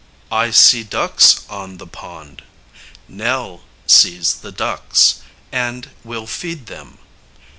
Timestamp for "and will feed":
5.51-6.65